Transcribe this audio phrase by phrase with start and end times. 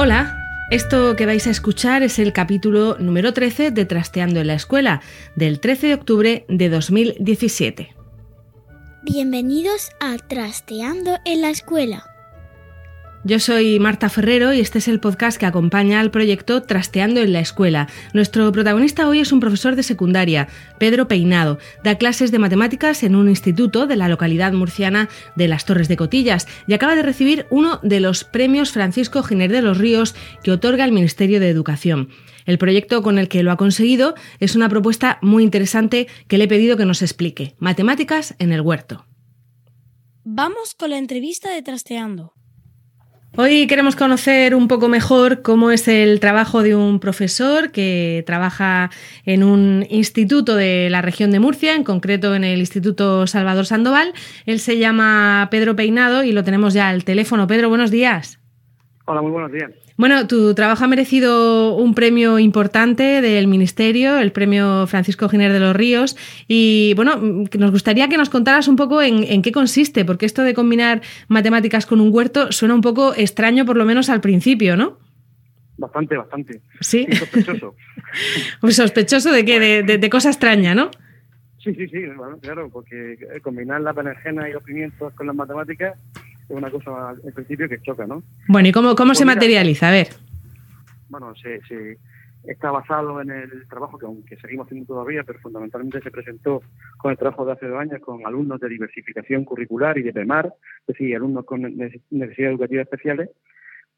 [0.00, 0.38] Hola,
[0.70, 5.02] esto que vais a escuchar es el capítulo número 13 de Trasteando en la Escuela,
[5.34, 7.96] del 13 de octubre de 2017.
[9.02, 12.07] Bienvenidos a Trasteando en la Escuela.
[13.24, 17.32] Yo soy Marta Ferrero y este es el podcast que acompaña al proyecto Trasteando en
[17.32, 17.88] la Escuela.
[18.14, 21.58] Nuestro protagonista hoy es un profesor de secundaria, Pedro Peinado.
[21.82, 25.96] Da clases de matemáticas en un instituto de la localidad murciana de Las Torres de
[25.96, 30.52] Cotillas y acaba de recibir uno de los premios Francisco Giner de los Ríos que
[30.52, 32.10] otorga el Ministerio de Educación.
[32.46, 36.44] El proyecto con el que lo ha conseguido es una propuesta muy interesante que le
[36.44, 37.56] he pedido que nos explique.
[37.58, 39.06] Matemáticas en el huerto.
[40.22, 42.37] Vamos con la entrevista de Trasteando.
[43.36, 48.90] Hoy queremos conocer un poco mejor cómo es el trabajo de un profesor que trabaja
[49.24, 54.12] en un instituto de la región de Murcia, en concreto en el Instituto Salvador Sandoval.
[54.46, 57.46] Él se llama Pedro Peinado y lo tenemos ya al teléfono.
[57.46, 58.40] Pedro, buenos días.
[59.04, 59.70] Hola, muy buenos días.
[59.98, 65.58] Bueno, tu trabajo ha merecido un premio importante del Ministerio, el premio Francisco Giner de
[65.58, 66.16] los Ríos.
[66.46, 70.54] Y bueno, nos gustaría que nos contaras un poco en, qué consiste, porque esto de
[70.54, 74.98] combinar matemáticas con un huerto suena un poco extraño, por lo menos al principio, ¿no?
[75.78, 76.60] Bastante, bastante.
[76.80, 77.04] Sí.
[77.10, 77.74] sospechoso.
[78.70, 80.92] sospechoso de que de, de, cosa extraña, ¿no?
[81.58, 85.98] Sí, sí, sí, bueno, claro, porque combinar la berenjena y los pimientos con las matemáticas
[86.48, 88.22] es una cosa al principio que choca, ¿no?
[88.48, 89.88] Bueno, ¿y cómo, cómo se pues materializa?
[89.88, 90.08] A ver.
[91.08, 91.60] Bueno, se,
[92.44, 96.62] está basado en el trabajo que aunque seguimos haciendo todavía, pero fundamentalmente se presentó
[96.96, 100.46] con el trabajo de hace dos años con alumnos de diversificación curricular y de PEMAR,
[100.46, 103.30] es decir, alumnos con necesidades educativas especiales,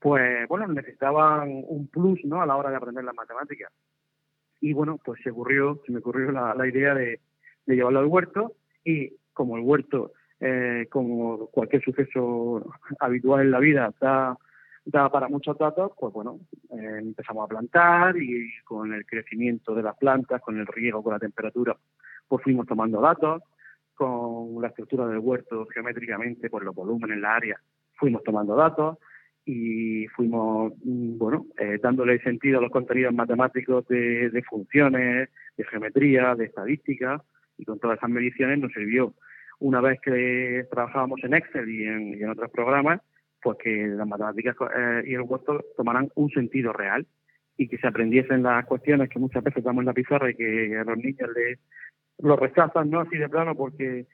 [0.01, 2.43] pues bueno, necesitaban un plus ¿no?
[2.43, 3.71] a la hora de aprender las matemáticas.
[4.61, 7.21] Y bueno, pues se ocurrió, se me ocurrió la, idea de,
[7.67, 12.65] de llevarlo al huerto y como el huerto eh, como cualquier suceso
[12.99, 14.37] habitual en la vida, da,
[14.85, 16.41] da para muchos datos, pues bueno,
[16.71, 21.13] eh, empezamos a plantar y con el crecimiento de las plantas, con el riego, con
[21.13, 21.77] la temperatura,
[22.27, 23.43] pues fuimos tomando datos,
[23.95, 27.61] con la estructura del huerto geométricamente, pues los volúmenes en la área,
[27.97, 28.97] fuimos tomando datos
[29.45, 35.65] y fuimos, mm, bueno, eh, dándole sentido a los contenidos matemáticos de, de funciones, de
[35.65, 37.23] geometría, de estadística,
[37.59, 39.13] y con todas esas mediciones nos sirvió
[39.61, 43.01] una vez que trabajábamos en Excel y en, otros programas,
[43.43, 47.07] pues que las matemáticas eh, y el huerto tomaran un sentido real
[47.57, 50.79] y que se aprendiesen las cuestiones que muchas veces damos en la pizarra y que
[50.79, 51.59] a los niños les
[52.19, 53.01] lo rechazan, ¿no?
[53.01, 54.07] Así de plano porque,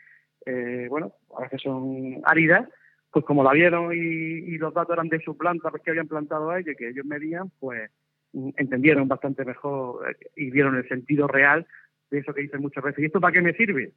[0.45, 2.69] eh, bueno, a veces son áridas,
[3.11, 6.51] pues como la vieron y, los datos eran de su planta, pues que habían plantado
[6.51, 7.91] a ellos, que ellos medían, pues
[8.33, 11.67] mm, entendieron bastante mejor eh, y vieron el sentido real
[12.11, 13.03] de eso que dicen muchas veces.
[13.03, 13.93] ¿Y esto para qué me sirve?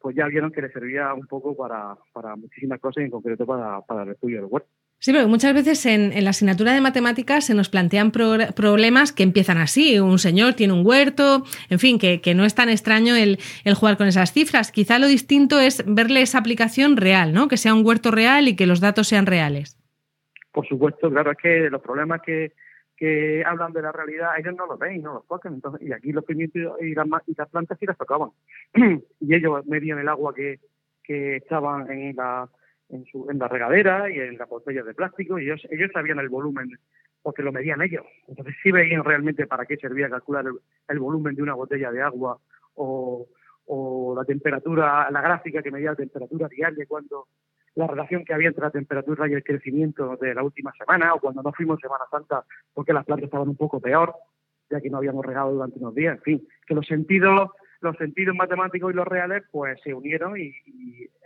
[0.00, 3.44] Pues ya vieron que le servía un poco para, para muchísimas cosas y en concreto
[3.46, 4.68] para, para el estudio del huerto.
[4.98, 9.22] Sí, pero muchas veces en, en, la asignatura de matemáticas se nos plantean problemas que
[9.22, 9.98] empiezan así.
[9.98, 13.74] Un señor tiene un huerto, en fin, que, que no es tan extraño el, el,
[13.74, 14.72] jugar con esas cifras.
[14.72, 17.48] Quizá lo distinto es verle esa aplicación real, ¿no?
[17.48, 19.78] Que sea un huerto real y que los datos sean reales.
[20.52, 22.52] Por supuesto, claro, es que los problemas que,
[23.00, 25.54] que hablan de la realidad, ellos no lo ven y no lo tocan.
[25.54, 28.28] Entonces, y aquí los pimientos y las, y las plantas sí las tocaban.
[29.20, 30.60] y ellos medían el agua que,
[31.02, 32.46] que echaban en la,
[32.90, 36.18] en, su, en la regadera y en las botellas de plástico y ellos, ellos sabían
[36.18, 36.68] el volumen
[37.22, 38.04] porque lo medían ellos.
[38.28, 40.44] Entonces sí veían realmente para qué servía calcular
[40.88, 42.38] el, volumen de una botella de agua
[42.74, 43.26] o,
[43.64, 47.28] o, la temperatura, la gráfica que medía la temperatura diaria cuando
[47.74, 51.20] la relación que había entre la temperatura y el crecimiento de la última semana o
[51.20, 52.44] cuando no fuimos Semana Santa
[52.74, 54.14] porque las plantas estaban un poco peor,
[54.68, 57.50] ya que no habíamos regado durante unos días, en fin, que los sentidos
[57.80, 60.52] los sentidos matemáticos y los reales pues se unieron y,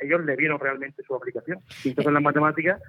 [0.00, 1.58] ellos le vieron realmente su aplicación.
[1.82, 2.81] Y entonces las matemáticas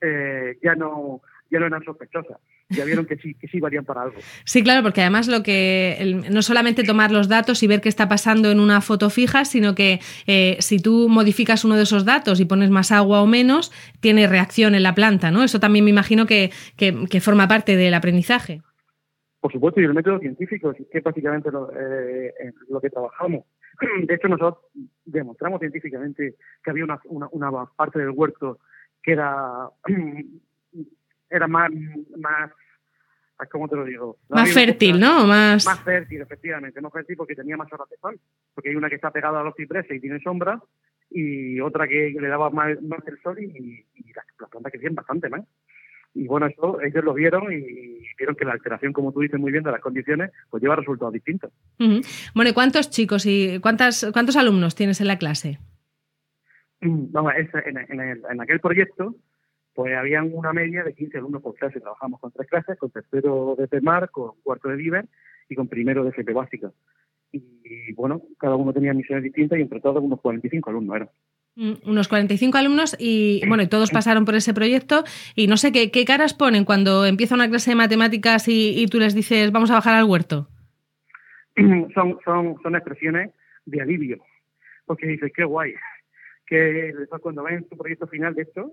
[0.00, 1.20] eh, ya no
[1.54, 4.16] ya no eran sospechosas ya vieron que sí, que sí valían para algo.
[4.44, 8.08] Sí, claro, porque además lo que no solamente tomar los datos y ver qué está
[8.08, 12.40] pasando en una foto fija, sino que eh, si tú modificas uno de esos datos
[12.40, 15.42] y pones más agua o menos, tiene reacción en la planta, ¿no?
[15.42, 18.60] Eso también me imagino que, que, forma parte del aprendizaje.
[19.40, 22.32] Por supuesto, y el método científico, que es básicamente lo, eh,
[22.68, 23.44] lo que trabajamos.
[24.06, 24.64] De hecho, nosotros
[25.04, 28.58] demostramos científicamente que había una, una, una parte del huerto
[29.02, 29.68] que era
[31.34, 31.70] era más,
[32.16, 32.50] más
[33.50, 34.18] ¿cómo te lo digo?
[34.28, 35.26] más fértil, ¿no?
[35.26, 35.66] Más...
[35.66, 38.18] más fértil, efectivamente, más fértil porque tenía más horas de sol.
[38.54, 40.60] Porque hay una que está pegada a los cipreses y tiene sombra,
[41.10, 43.84] y otra que le daba más, más el sol y,
[44.14, 45.42] las, plantas crecían bastante más.
[46.14, 49.50] Y bueno, eso ellos lo vieron y vieron que la alteración, como tú dices muy
[49.50, 51.52] bien, de las condiciones, pues lleva resultados distintos.
[51.78, 55.58] Bueno, ¿y cuántos chicos y cuántas, cuántos alumnos tienes en la clase?
[56.80, 59.16] Vamos, en, en, en aquel proyecto
[59.74, 61.80] pues habían una media de 15 alumnos por clase.
[61.80, 65.06] Trabajamos con tres clases, con tercero de PEMAR, con cuarto de Viver
[65.48, 66.70] y con primero de FP básica.
[67.32, 71.08] Y, bueno, cada uno tenía misiones distintas y entre todos unos 45 alumnos eran.
[71.56, 75.04] Mm, unos 45 alumnos y bueno, y todos pasaron por ese proyecto
[75.36, 78.98] y no sé qué, qué caras ponen cuando empieza una clase de matemáticas y, tú
[78.98, 80.48] les dices vamos a bajar al huerto.
[81.94, 83.30] Son, son, son expresiones
[83.66, 84.18] de alivio,
[84.86, 85.72] porque dices, qué guay,
[86.46, 88.70] que después cuando ven su proyecto final de esto,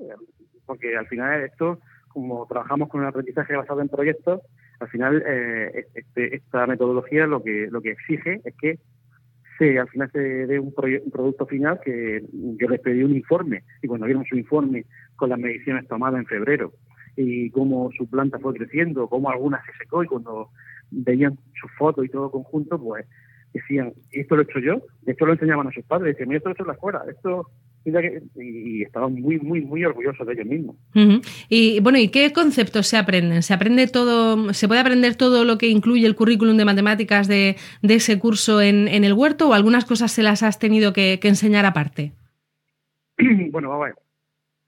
[0.66, 1.80] porque al final esto,
[2.10, 4.42] como trabajamos con un aprendizaje basado en proyectos,
[4.80, 8.80] al final eh, este, esta metodología lo que lo que exige es que
[9.58, 13.88] se, al final se dé un, producto final que yo les pedí un informe y
[13.88, 14.86] cuando vieron su informe
[15.16, 16.74] con las mediciones tomadas en febrero
[17.16, 20.50] y cómo su planta fue creciendo, cómo alguna se secó y cuando
[20.90, 23.06] veían su foto y todo conjunto, pues
[23.54, 26.52] decían, esto lo he hecho yo, esto lo enseñaban a sus padres, decían, esto lo
[26.52, 27.50] he hecho en la escuela, esto
[27.84, 30.76] y estaban muy, muy, muy orgullosos de ellos mismos.
[31.50, 33.42] Y bueno, ¿y qué conceptos se aprenden?
[33.42, 37.56] ¿Se aprende todo, se puede aprender todo lo que incluye el currículum de matemáticas de,
[37.82, 42.14] ese curso en, el huerto o algunas cosas se las has tenido que, enseñar aparte?
[43.52, 43.96] bueno, vamos a ver.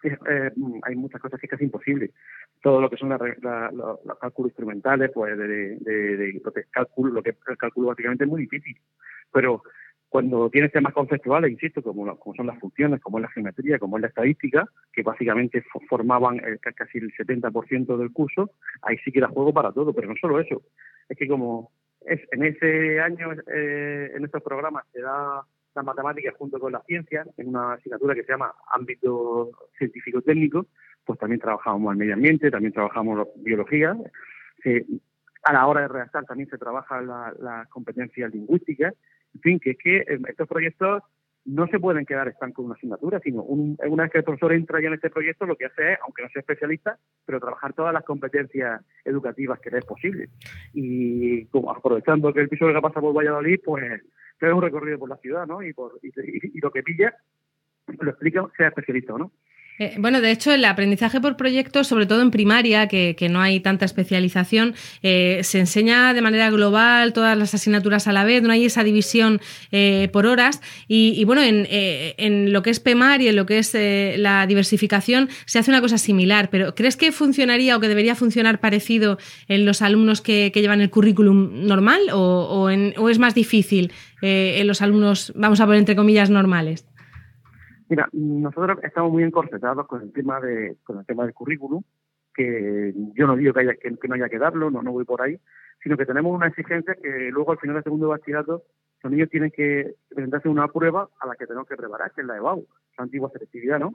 [0.05, 0.51] Eh,
[0.83, 2.11] hay muchas cosas que es casi imposible.
[2.61, 7.37] Todo lo que son los cálculos instrumentales, pues de, de, de, cálculo, lo que es
[7.47, 8.77] el cálculo básicamente es muy difícil.
[9.31, 9.63] Pero
[10.13, 12.05] cuando tienes temas conceptuales, insisto, como,
[12.35, 16.39] son las funciones, como es la geometría, como es la estadística, que básicamente formaban
[16.75, 18.51] casi el 70% del curso,
[18.83, 20.61] ahí sí que era juego para todo, pero no solo eso,
[21.09, 21.71] es que como
[22.05, 25.41] es, en ese año, eh, en estos programas, se da
[25.73, 29.49] la matemática junto con la ciencia, en una asignatura que se llama ámbito
[29.79, 30.67] científico-técnico,
[31.03, 33.97] pues también trabajamos el medio ambiente, también trabajamos biología,
[35.43, 38.93] a la hora de redactar también se trabaja las la competencias lingüísticas,
[39.35, 41.03] en fin, que es que eh, estos proyectos
[41.45, 44.79] no se pueden quedar estancos en una asignatura, sino una vez que el profesor entra
[44.81, 47.93] ya en este proyecto, lo que hace es, aunque no sea especialista, pero trabajar todas
[47.93, 50.29] las competencias educativas que le es posible.
[50.73, 54.01] Y como, aprovechando que el piso de pasa por Valladolid, pues
[54.39, 55.61] es un recorrido por la ciudad, ¿no?
[55.61, 57.13] Y, por, y lo que pilla,
[57.87, 59.31] lo explica, sea especialista o no.
[59.79, 63.59] Eh, bueno, de hecho, el aprendizaje por proyectos, sobre todo en primaria, que, no hay
[63.59, 68.51] tanta especialización, eh, se enseña de manera global todas las asignaturas a la vez, no
[68.51, 70.61] hay esa división eh, por horas.
[70.87, 75.59] Y, bueno, en, lo que es PEMAR y en lo que es la diversificación se
[75.59, 79.81] hace una cosa similar, pero ¿crees que funcionaría o que debería funcionar parecido en los
[79.81, 85.59] alumnos que, llevan el currículum normal o, o es más difícil en los alumnos, vamos
[85.59, 86.85] a poner entre comillas, normales?
[87.89, 91.83] Mira, nosotros estamos muy encorsetados con el tema de con el tema del currículum,
[92.33, 95.21] que yo no digo que, haya, que, no haya que darlo, no, no voy por
[95.21, 95.39] ahí,
[95.81, 98.63] sino que tenemos una exigencia que luego al final del segundo bachillerato
[99.03, 102.27] los niños tienen que presentarse una prueba a la que tenemos que preparar, que es
[102.27, 102.65] la EBAU,
[102.97, 103.93] la antigua selectividad, ¿no?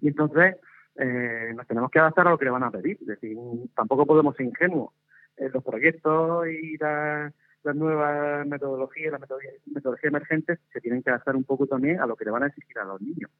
[0.00, 0.56] Y entonces
[0.96, 3.36] eh, nos tenemos que adaptar a lo que le van a pedir, es decir,
[3.76, 4.92] tampoco podemos ser ingenuos.
[5.36, 7.32] en los proyectos y la,
[7.64, 12.16] las nuevas metodologías, las metodologías, emergentes, se tienen que adaptar un poco también a lo
[12.16, 13.30] que le van a exigir a los niños.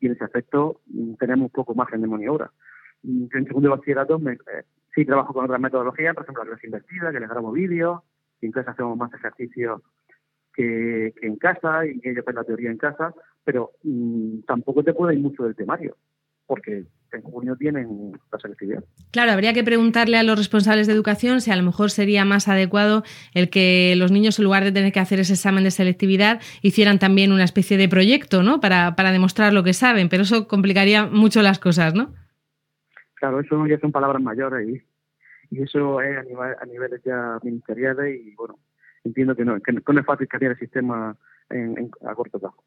[0.00, 2.50] Y en ese aspecto mm, tenemos un poco margen de maniobra.
[3.02, 6.66] Mm, en segundo bachillerato me, eh, sí trabajo con otras metodologías, por ejemplo la clase
[6.66, 8.02] invertida, que les grabo vídeos,
[8.40, 9.82] y en clase hacemos más ejercicios
[10.52, 15.14] que, en casa, y ellos ven la teoría en casa, pero mm, tampoco te puede
[15.14, 15.96] ir mucho del temario,
[16.50, 18.82] porque en junio tienen la selectividad.
[19.12, 22.48] Claro, habría que preguntarle a los responsables de educación si a lo mejor sería más
[22.48, 23.04] adecuado
[23.34, 26.98] el que los niños, en lugar de tener que hacer ese examen de selectividad, hicieran
[26.98, 28.58] también una especie de proyecto, ¿no?
[28.58, 32.12] Para, para demostrar lo que saben, pero eso complicaría mucho las cosas, ¿no?
[33.14, 37.38] Claro, eso ya son palabras mayores y, y eso es a, nivel, a niveles ya
[37.44, 38.58] ministeriales y bueno,
[39.04, 41.16] entiendo que no, que no es fácil cambiar el sistema
[41.50, 42.62] en, a corto plazo.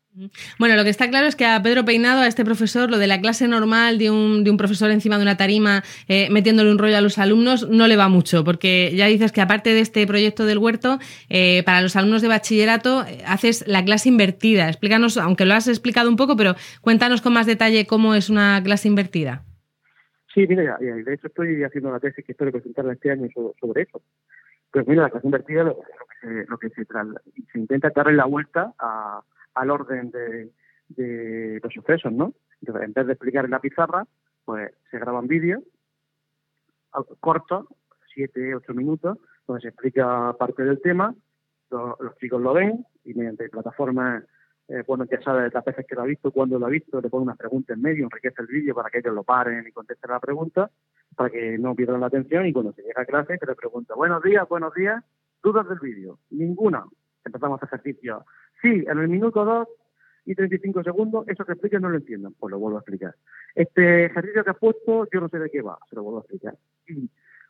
[0.60, 3.08] Bueno, lo que está claro es que a Pedro Peinado, a este profesor, lo de
[3.08, 6.78] la clase normal de un, de un profesor encima de una tarima eh, metiéndole un
[6.78, 10.06] rollo a los alumnos no le va mucho, porque ya dices que aparte de este
[10.06, 11.00] proyecto del huerto,
[11.30, 14.68] eh, para los alumnos de bachillerato eh, haces la clase invertida.
[14.68, 18.62] Explícanos, aunque lo has explicado un poco, pero cuéntanos con más detalle cómo es una
[18.64, 19.44] clase invertida.
[20.34, 23.28] Sí, mira, de hecho estoy haciendo la tesis que espero presentarla este año
[23.60, 24.02] sobre eso.
[24.72, 25.78] Pues mira, la clase invertida lo,
[26.24, 29.22] que, lo que se, se intenta darle la vuelta a,
[29.56, 30.52] al orden de,
[30.90, 32.34] de, los sucesos, ¿no?
[32.62, 34.06] Entonces, en vez de explicar en la pizarra,
[34.46, 35.62] pues se graban vídeos
[37.20, 37.66] cortos,
[38.14, 41.16] siete, ocho minutos, donde se explica parte del tema,
[41.72, 44.24] los chicos lo ven y mediante plataformas,
[44.68, 47.10] eh, bueno, ya sabe las veces que lo ha visto, cuándo lo ha visto, le
[47.10, 50.12] pone unas preguntas en medio, enriquece el vídeo para que ellos lo paren y contesten
[50.12, 50.70] la pregunta
[51.16, 53.96] para que no pierdan la atención y cuando se llega a clase se le pregunta,
[53.96, 55.04] buenos días, buenos días,
[55.44, 56.86] dudas del vídeo, ninguna.
[57.26, 58.26] Empezamos a hacer ejercicio.
[58.62, 59.68] Sí, en el minuto 2
[60.26, 63.16] y 35 segundos, eso que expliques no lo entiendo, pues lo vuelvo a explicar.
[63.54, 66.22] Este ejercicio que has puesto, yo no sé de qué va, se lo vuelvo a
[66.22, 66.56] explicar.
[66.88, 67.10] Y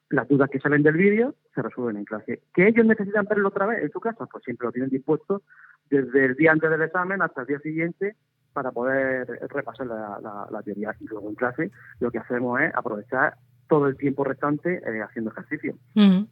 [0.09, 2.41] las dudas que salen del vídeo se resuelven en clase.
[2.53, 4.25] ¿Que ellos necesitan verlo otra vez en su casa?
[4.25, 5.43] Pues siempre lo tienen dispuesto
[5.89, 8.15] desde el día antes del examen hasta el día siguiente
[8.53, 10.95] para poder repasar la, la teoría.
[10.99, 13.35] Y luego en clase lo que hacemos es aprovechar
[13.67, 15.75] todo el tiempo restante eh, haciendo ejercicio.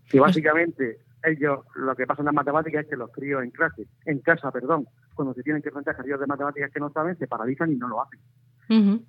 [0.09, 3.87] Que básicamente ellos, lo que pasa en las matemáticas es que los críos en clase,
[4.05, 7.27] en casa, perdón, cuando se tienen que enfrentar ejercicios de matemáticas que no saben, se
[7.27, 8.19] paralizan y no lo hacen.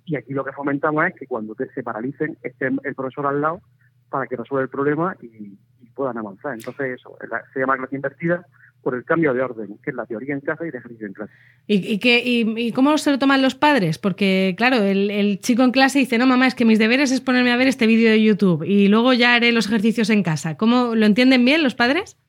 [0.05, 3.61] Y aquí lo que fomentamos es que cuando se paralicen esté el profesor al lado
[4.09, 5.57] para que resuelva el problema y,
[5.95, 6.55] puedan avanzar.
[6.55, 7.15] Entonces eso,
[7.53, 8.43] se llama clase invertida
[8.83, 11.13] por el cambio de orden, que es la teoría en casa y el ejercicio en
[11.13, 11.33] clase.
[11.65, 13.97] ¿Y, qué, y, cómo se lo toman los padres?
[13.97, 17.51] Porque, claro, el, chico en clase dice, no, mamá, es que mis deberes es ponerme
[17.51, 20.57] a ver este vídeo de YouTube y luego ya haré los ejercicios en casa.
[20.57, 22.19] ¿Cómo lo entienden bien los padres?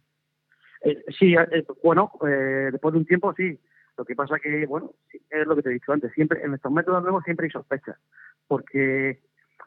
[0.82, 3.58] Eh, sí, eh, bueno, eh, después de un tiempo sí.
[3.96, 4.92] Lo que pasa que, bueno,
[5.30, 7.96] es lo que te he dicho antes, siempre en estos métodos nuevos siempre hay sospechas,
[8.49, 9.20] porque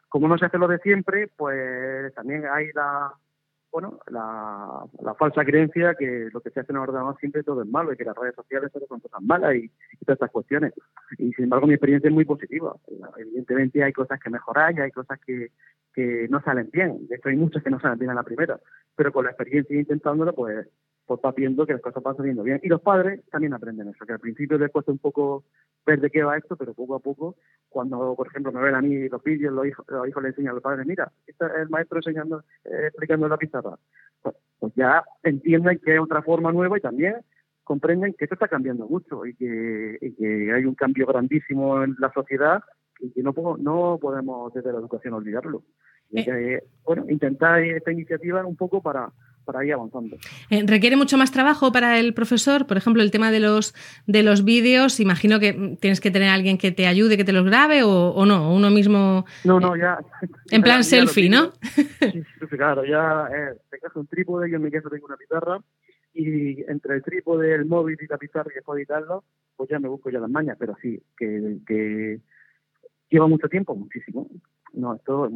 [0.10, 3.14] como no se hace lo de siempre, pues también hay la,
[3.72, 4.86] bueno, la,
[5.18, 7.98] falsa creencia que lo que se hace en el ordenador siempre todo es malo y
[7.98, 9.70] que las redes sociales son cosas malas y,
[10.06, 10.74] todas estas cuestiones.
[11.18, 12.76] Y sin embargo mi experiencia es muy positiva.
[13.18, 15.52] Evidentemente hay cosas que mejorar y hay cosas que,
[15.94, 17.08] que no salen bien.
[17.08, 18.60] De hecho hay muchas que no salen bien a la primera.
[18.96, 20.68] Pero con la experiencia intentándolo, pues
[21.08, 22.60] pues va viendo que las cosas van saliendo bien.
[22.62, 25.46] Y los padres también aprenden eso, que al principio les cuesta un poco
[25.86, 27.38] ver de qué va esto, pero poco a poco,
[27.70, 30.52] cuando, por ejemplo, me ven a mí los vídeos, los hijos, los hijos le enseñan
[30.52, 33.80] a los padres, mira, este es el maestro enseñando, eh, explicando la pizarra.
[34.22, 37.16] Pues, pues, ya entienden que es otra forma nueva y también
[37.64, 42.12] comprenden que esto está cambiando mucho y que, que hay un cambio grandísimo en la
[42.12, 42.62] sociedad
[43.00, 45.64] y que no, no podemos desde la educación olvidarlo.
[46.10, 46.64] Y eh.
[46.86, 49.12] bueno, intentar esta iniciativa un poco para
[49.48, 50.18] para ir avanzando.
[50.50, 52.68] Eh, ¿Requiere mucho más trabajo para el profesor?
[52.68, 53.74] Por ejemplo, el tema de los
[54.06, 57.32] de los vídeos, imagino que tienes que tener a alguien que te ayude, que te
[57.32, 59.26] los grabe o, no, uno mismo.
[59.46, 59.98] No, no, ya.
[60.52, 61.54] En plan selfie, ¿no?
[61.72, 65.60] Sí, claro, ya eh, te coge un trípode, yo en mi caso tengo una pizarra
[66.14, 69.24] y entre el trípode, el móvil y la pizarra que puedo editarlo,
[69.56, 72.20] pues ya me busco ya las mañas, pero sí, que, que
[73.10, 74.28] lleva mucho tiempo, muchísimo.
[74.74, 75.30] No, esto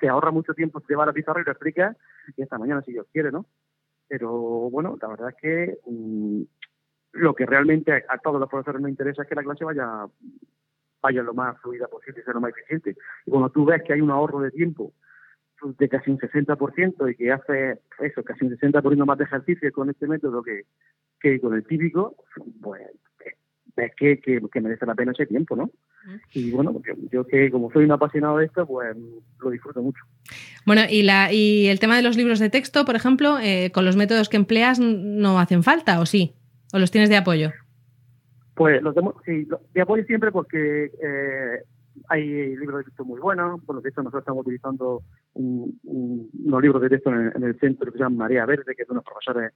[0.00, 1.96] se ahorra mucho tiempo, se lleva la pizarra y lo explica
[2.36, 3.46] y esta mañana si Dios quiere, ¿no?
[4.08, 4.30] Pero
[4.70, 6.42] bueno, la verdad es que mm,
[7.12, 10.06] lo que realmente a, todos los profesores nos interesa es que la clase vaya
[11.00, 12.96] vaya lo más fluida posible y sea lo más eficiente.
[13.24, 14.92] Y cuando tú ves que hay un ahorro de tiempo
[15.62, 19.90] de casi un 60% y que hace eso, casi un 60% más de ejercicio con
[19.90, 20.62] este método que,
[21.20, 22.16] que con el típico,
[22.62, 22.82] pues
[23.76, 25.70] ves que, que merece la pena ese tiempo, ¿no?
[26.32, 28.96] Y bueno, yo, que como soy un apasionado de esto, pues
[29.40, 30.02] lo disfruto mucho.
[30.64, 33.84] Bueno, y, la, y el tema de los libros de texto, por ejemplo, eh, con
[33.84, 36.34] los métodos que empleas, ¿no hacen falta o sí?
[36.72, 37.50] ¿O los tienes de apoyo?
[38.54, 41.62] Pues los de, sí, de apoyo siempre porque eh,
[42.08, 43.64] hay libros de texto muy buenos.
[43.64, 45.02] Bueno, de hecho, nosotros estamos utilizando
[45.34, 48.92] unos libros de texto en el, centro que se llama Marea Verde, que es de
[48.92, 49.52] unos profesores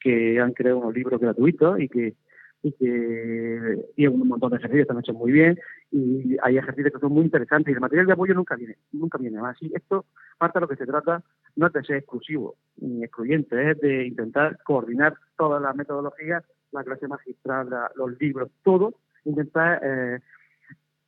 [0.00, 2.14] que han creado unos libros gratuitos y que
[2.62, 5.58] y que tiene un montón de ejercicios están hechos muy bien
[5.90, 9.18] y hay ejercicios que son muy interesantes y el material de apoyo nunca viene, nunca
[9.18, 9.56] viene más.
[9.60, 10.06] Y esto,
[10.38, 11.22] parte de lo que se trata,
[11.56, 16.84] no es de ser exclusivo ni excluyente, es de intentar coordinar todas las metodologías, la
[16.84, 20.20] clase magistral, los libros, todo, intentar eh,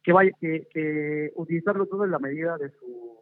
[0.02, 3.19] que, vaya, que, que utilizarlo todo en la medida de su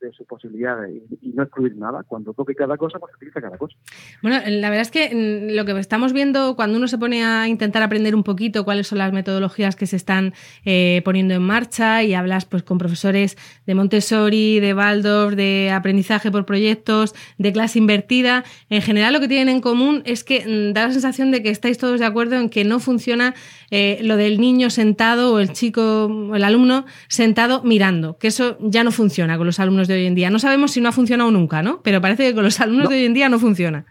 [0.00, 2.02] de sus posibilidades y, no excluir nada.
[2.06, 3.76] Cuando toque cada cosa, pues utiliza cada cosa.
[4.22, 7.48] Bueno, la verdad es que mm, lo que estamos viendo cuando uno se pone a
[7.48, 12.02] intentar aprender un poquito cuáles son las metodologías que se están eh, poniendo en marcha
[12.02, 13.36] y hablas pues con profesores
[13.66, 19.28] de Montessori, de Waldorf, de aprendizaje por proyectos, de clase invertida, en general lo que
[19.28, 22.36] tienen en común es que mm, da la sensación de que estáis todos de acuerdo
[22.36, 23.34] en que no funciona
[23.70, 28.56] eh, lo del niño sentado o el chico o el alumno sentado mirando, que eso
[28.60, 30.30] ya no funciona con los alumnos de hoy en día.
[30.30, 31.82] No sabemos si no ha funcionado nunca, ¿no?
[31.82, 33.84] Pero parece que con los alumnos de hoy en día no funciona.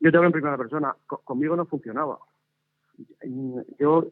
[0.00, 0.94] Yo te hablo en primera persona.
[1.06, 2.18] conmigo no funcionaba.
[3.78, 4.08] Yo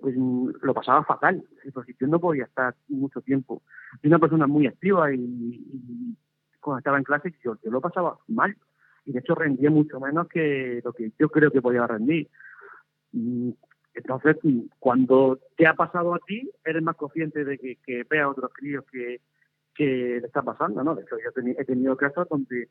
[0.00, 1.42] pues, lo pasaba fatal.
[1.72, 3.62] Porque yo no podía estar mucho tiempo.
[4.00, 6.16] Soy una persona muy activa y,
[6.60, 8.56] cuando estaba en clase yo, yo lo pasaba mal.
[9.04, 12.28] Y de hecho rendía mucho menos que lo que yo creo que podía rendir.
[13.94, 14.36] Entonces,
[14.78, 18.52] cuando te ha pasado a ti, eres más consciente de que, que veas a otros
[18.52, 19.20] críos que,
[19.78, 20.96] que le está pasando, ¿no?
[20.96, 22.68] De hecho, yo he tenido casos donde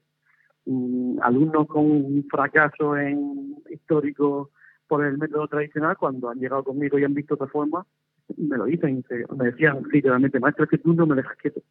[0.66, 4.52] mm, alumnos con un fracaso en histórico
[4.88, 7.86] por el método tradicional, cuando han llegado conmigo y han visto otra forma,
[8.36, 9.06] me lo dicen,
[9.38, 11.62] me decían literalmente, maestro, es que tú no me dejas quieto.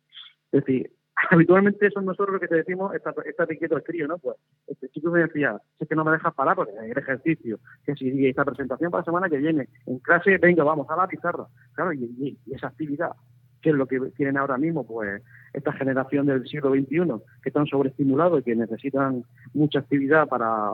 [0.52, 0.90] Es decir,
[1.30, 4.16] habitualmente son nosotros los que te decimos, estate quieto el crío, ¿no?
[4.16, 7.58] Pues este chico me decía, es que no me dejas parar porque hay el ejercicio,
[7.84, 11.06] que si esta presentación para la semana que viene, en clase, venga, vamos a la
[11.06, 11.46] pizarra.
[11.74, 13.12] Claro, y esa actividad
[13.60, 15.22] que es lo que tienen ahora mismo pues
[15.52, 20.72] esta generación del siglo XXI, que están sobreestimulados y que necesitan mucha actividad para,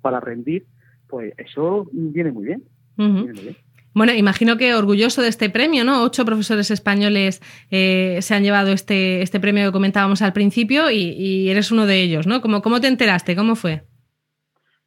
[0.00, 0.66] para rendir,
[1.08, 2.62] pues eso viene muy bien.
[3.94, 6.02] Bueno, imagino que orgulloso de este premio, ¿no?
[6.02, 7.40] Ocho profesores españoles
[7.70, 12.02] eh, se han llevado este, este premio que comentábamos al principio y, eres uno de
[12.02, 12.42] ellos, ¿no?
[12.42, 13.34] ¿Cómo, ¿Cómo te enteraste?
[13.34, 13.84] ¿Cómo fue?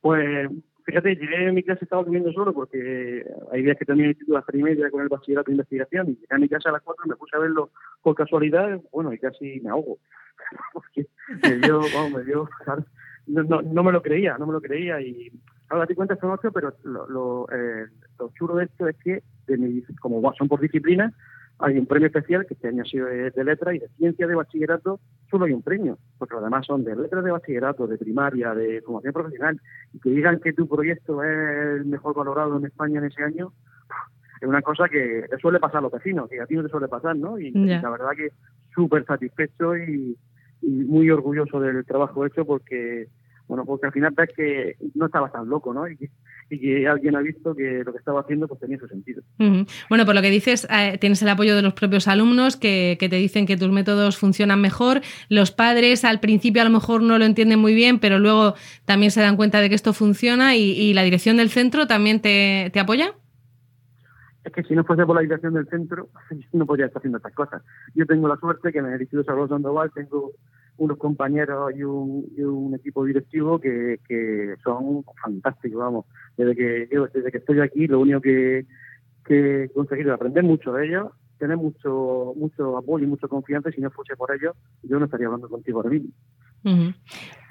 [0.01, 0.47] Pues
[0.89, 4.41] Fíjate, llegué a mi clase, estaba durmiendo solo porque hay días que también el instituto
[4.41, 7.03] de las con el bachillerato de investigación y llegué a mi casa a las cuatro
[7.05, 7.69] y me puse a verlo
[8.01, 9.99] por casualidad, bueno, y casi me ahogo.
[10.73, 11.05] porque
[11.43, 12.49] me dio, vamos, me dio,
[13.27, 15.31] no, no, me lo creía, no me lo creía y
[15.69, 17.85] ahora te cuenta esta noche, pero lo, lo, eh,
[18.17, 21.13] lo chulo de esto es que, de mi, como son por disciplina,
[21.59, 24.27] hay un premio especial que este año ha sido de, de letras y de ciencia
[24.27, 24.99] de bachillerato
[25.29, 28.81] solo hay un premio, porque los demás son de letras de bachillerato, de primaria, de
[28.81, 29.61] formación profesional,
[29.93, 33.53] y que digan que tu proyecto es el mejor valorado en España en ese año,
[34.41, 36.69] es una cosa que te suele pasar a los vecinos, que a ti no te
[36.69, 37.37] suele pasar, ¿no?
[37.37, 38.29] Y, la verdad que
[38.73, 40.17] súper satisfecho y,
[40.61, 43.07] y muy orgulloso del trabajo hecho porque
[43.49, 45.83] bueno, porque al final ves que no estaba tan loco, ¿no?
[46.51, 49.21] Y que, alguien ha visto que lo que estaba haciendo pues tenía su sentido.
[49.87, 53.15] Bueno, por lo que dices, eh, tienes el apoyo de los propios alumnos que, te
[53.15, 55.01] dicen que tus métodos funcionan mejor.
[55.29, 59.11] Los padres al principio a lo mejor no lo entienden muy bien, pero luego también
[59.11, 62.79] se dan cuenta de que esto funciona y, la dirección del centro también te, te
[62.79, 63.13] apoya.
[64.43, 66.09] Es que si no fuese por la dirección del centro,
[66.53, 67.61] no podría estar haciendo estas cosas.
[67.93, 70.31] Yo tengo la suerte que en el Instituto Salvador Sandoval tengo
[70.79, 76.05] unos compañeros y un, y un equipo directivo que, que, son fantásticos, vamos.
[76.37, 78.65] Desde que desde que estoy aquí, lo único que,
[79.25, 83.69] que he conseguido es aprender mucho de ellos, tener mucho mucho apoyo y mucha confianza,
[83.69, 86.09] y si no fuese por ellos, yo no estaría hablando contigo ahora mismo.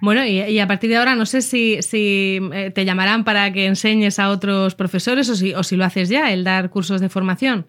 [0.01, 3.67] Bueno, y, a partir de ahora no sé si, si eh, te llamarán para que
[3.67, 7.09] enseñes a otros profesores o si, o si lo haces ya, el dar cursos de
[7.09, 7.67] formación.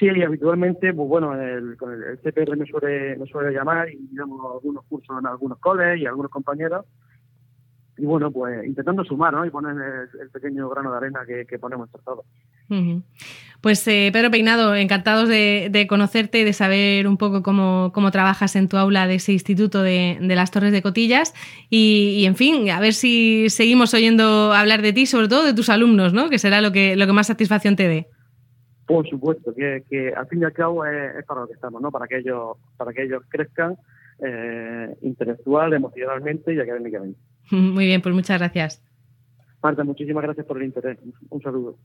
[0.00, 4.82] Sí, habitualmente, pues bueno, el, el, CPR me suele, me suele llamar y damos algunos
[4.86, 6.86] cursos en algunos coles y algunos compañeros.
[7.98, 9.44] Y bueno, pues intentando sumar, ¿no?
[9.44, 9.76] Y poner
[10.18, 12.24] el, pequeño grano de arena que, ponemos entre todos.
[13.60, 18.56] Pues eh, Pedro Peinado, encantados de, conocerte y de saber un poco cómo, cómo, trabajas
[18.56, 21.34] en tu aula de ese instituto de, las Torres de Cotillas.
[21.68, 25.68] Y, en fin, a ver si seguimos oyendo hablar de ti, sobre todo de tus
[25.68, 26.30] alumnos, ¿no?
[26.30, 28.08] Que será lo que, lo que más satisfacción te dé.
[28.90, 31.92] Por supuesto, que, que al fin y al cabo es, para lo que estamos, ¿no?
[31.92, 33.76] Para que ellos, para que ellos crezcan
[34.18, 37.16] eh, intelectual, emocionalmente y académicamente.
[37.52, 38.82] Muy bien, pues muchas gracias.
[39.62, 40.98] Marta, muchísimas gracias por el interés.
[41.28, 41.76] Un saludo.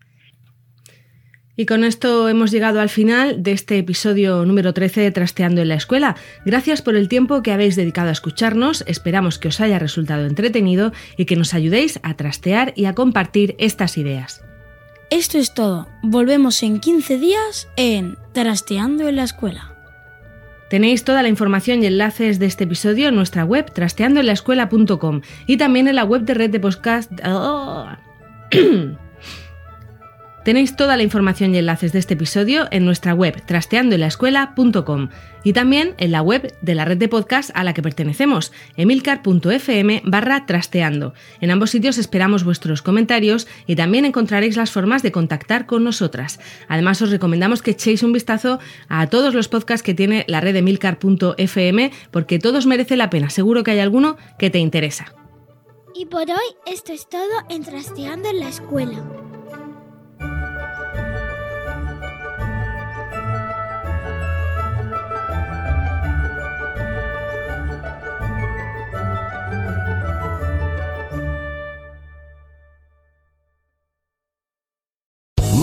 [1.56, 5.70] Y con esto hemos llegado al final de este episodio número 13 de Trasteando en
[5.70, 6.15] la Escuela.
[6.44, 10.91] Gracias por el tiempo que habéis dedicado a escucharnos, esperamos que os haya resultado entretenido
[11.18, 14.44] y que nos ayudéis a trastear y a compartir estas ideas.
[15.12, 15.88] Esto es todo.
[16.02, 19.72] Volvemos en 15 días en Trasteando en la Escuela.
[20.70, 25.88] Tenéis toda la información y enlaces de este episodio en nuestra web trasteandoenlaescuela.com y también
[25.88, 27.12] en la web de Red de Podcast.
[30.45, 35.10] Tenéis toda la información y enlaces de este episodio en nuestra web trasteandoenlaescuela.com
[35.43, 40.03] y también en la web de la red de podcast a la que pertenecemos, emilcar.fm
[40.05, 41.15] barra trasteando.
[41.41, 46.39] En ambos sitios esperamos vuestros comentarios y también encontraréis las formas de contactar con nosotras.
[46.67, 50.55] Además os recomendamos que echéis un vistazo a todos los podcasts que tiene la red
[50.58, 55.12] emilcar.fm porque todos merece la pena, seguro que hay alguno que te interesa.
[55.95, 59.25] Y por hoy esto es todo en Trasteando en la Escuela.